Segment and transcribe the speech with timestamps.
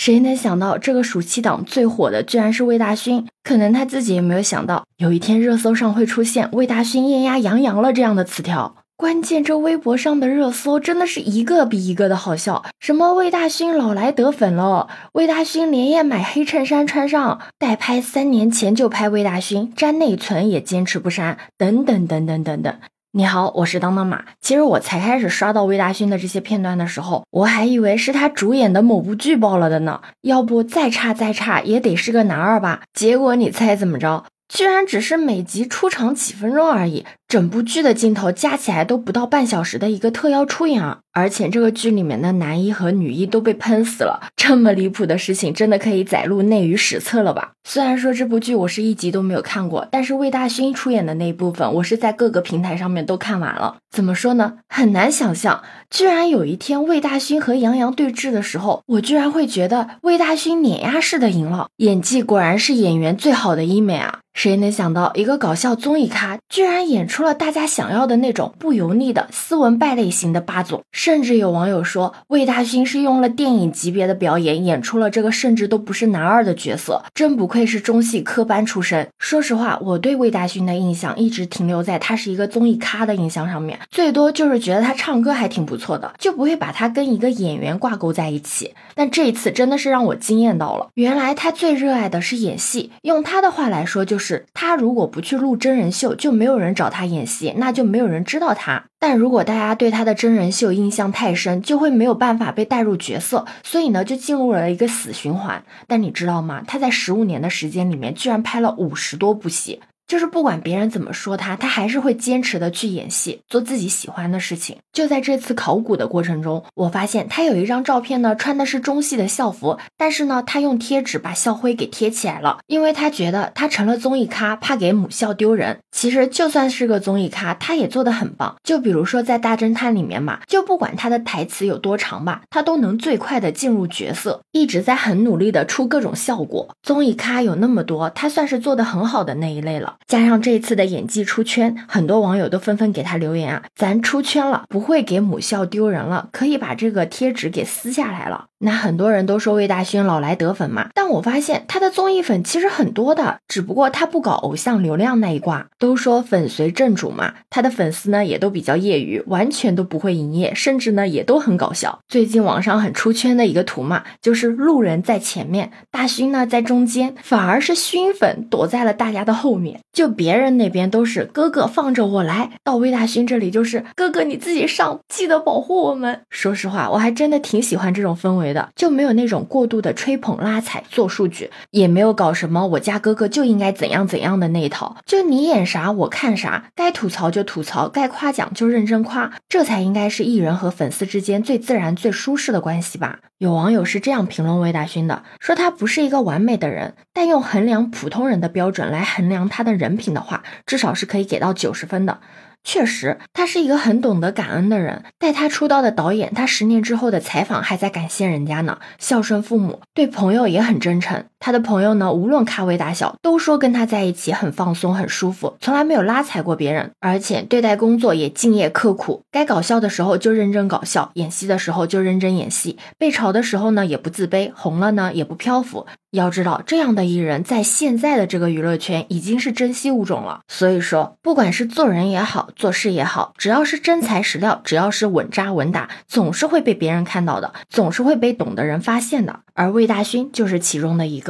[0.00, 3.26] 谁能想到这个暑期档最火的居然是魏大勋？
[3.44, 8.76] 可能他自己也没有想到，有一天热搜上会出现魏大勋艳压杨洋了这样的词条。
[8.96, 22.74] 关键这微博上的热搜真的是一个比一个的好笑，什么魏大勋老来得粉了，魏大勋连夜买黑衬衫穿上，代拍三年前就拍魏大勋，粘内存也坚持不删，等等等等等等。
[23.12, 24.24] 你好，我是当当马。
[24.40, 32.82] 其实我才开始刷到魏大勋的这些片段的时候，我还以为是他主演的某部剧爆了的呢，要不再差再差也得是个男二吧？
[32.94, 34.24] 结果你猜怎么着？
[34.48, 40.98] 居然只是每集出场几分钟而已，整部剧的镜头加起来都不到半小时的一个特邀出演啊！
[41.12, 47.52] 而且这个剧里面的男一和女一都被喷死了，这么离谱的事情真的可以载入内娱史册了吧？
[47.62, 53.76] 虽然说这部剧我是一集都没有看过，但是魏大勋出演的那一部分，我是在各个平台上面都看完了。
[53.92, 54.54] 怎么说呢？
[54.68, 64.18] 很难想象，居然有一天魏大勋和杨洋对峙的时候，我居然会觉得魏大勋碾压式的赢了，演技果然是演员最好的医美啊！
[64.32, 70.82] 谁能想到，一个搞笑综艺咖居然演出除了大家想要的那种不油腻的斯文败类型的霸总？
[70.90, 79.06] 甚至有网友说，魏大勋是用了电影级别的表演，演出了这个甚至都不是男二的角色，真不愧是中戏科班出身。
[79.18, 88.72] 说实话，我对魏大勋的印象一直停留在他是一个综艺咖的印象上面，最多就是觉得他唱歌还挺不错的，就不会把他跟一个演员挂钩在一起。
[88.94, 94.46] 但这一次真的是让我惊艳到了，原来他最热爱的是演戏，用他的话来说就是。
[94.54, 98.84] 他如果不去录真人秀，就没有人找他演戏，那就没有人知道他。
[98.98, 105.62] 但如果大家对他的真人秀印象太深，就会没有办法被带入角色，所以呢，就进入了一个死循环。
[105.86, 106.62] 但你知道吗？
[106.66, 109.80] 他在十五年的时间里面，居然拍了五十多部戏。
[110.10, 114.76] 就是不管别人怎么说他，他还是会坚持的去演戏，做自己喜欢的事情。
[114.92, 125.78] 就在这次考古的过程中，我发现他有一张照片呢，穿的是中戏的校服，但是呢，他用贴纸把校徽给贴起来了，因为他觉得他成了综艺咖，怕给母校丢人。
[125.92, 128.56] 其实就算是个综艺咖，他也做得很棒。
[128.64, 136.68] 就比如说在大侦探里面嘛，就不管他的台词有多长吧，他都能最快的进入角色，一直在很努力的出各种效果。
[136.82, 139.98] 综艺咖有那么多，他算是做的很好的那一类了。
[140.06, 148.49] 加上这一次的演技出圈，很多网友都纷纷给他留言啊，咱出圈了，不会给母校丢人了，可以把这个贴纸给撕下来了。
[148.62, 155.66] 那很多人都说魏大勋老来得粉嘛，但我发现他的综艺粉其实很多的，只不过他不搞偶像流量那一挂。
[155.78, 162.00] 都说粉随正主嘛，他的粉丝呢也都比较业余，完全都不会营业，甚至呢也都很搞笑。
[162.06, 169.80] 最近网上很出圈的一个图嘛，就是路人在前面，大勋呢在中间，反而是勋粉躲在了大家的后面。
[169.90, 176.20] 就别人那边都是哥哥放着我来，到魏大勋这里就是哥哥你自己上，记得保护我们。
[176.28, 178.49] 说实话，我还真的挺喜欢这种氛围。
[178.74, 193.20] 就没有那种过度的吹捧拉踩做数据，也没有搞什么我家哥哥就应该怎样怎样的那一套，就你演啥我看啥，该吐槽就吐槽，该夸奖就认真夸，这才应该是艺人和粉丝之间最自然最舒适的关系吧。
[193.38, 202.20] 有网友是这样评论魏大勋的，说他不是一个完美的人，但用衡量普通人的标准来衡量他的人品的话，至少是可以给到九十分的。
[202.62, 205.04] 确实，他是一个很懂得感恩的人。
[205.18, 211.24] 带他出道的导演，他十年之后的采访还在感谢人家呢，孝顺父母，对朋友也很真诚。
[211.40, 219.22] 他的朋友呢，无论咖位大小，都说跟他在一起很放松、很舒服，从来没有拉踩过别人，而且对待工作也敬业刻苦。
[219.32, 222.76] 该搞笑的时候就认真搞笑，演戏的时候就认真演戏。
[222.98, 225.86] 被嘲的时候呢，也不自卑，红了呢也不漂浮。
[226.10, 230.40] 要知道，这样的艺人，在现在的这个娱乐圈已经是珍稀物种了。
[230.48, 239.38] 所以说，不管是做人也好，做事也好，只要是真材实料，只要是稳扎稳打，总是会被别人看到的，总是会被懂的人发现的。
[239.54, 241.29] 而魏大勋就是其中的一个。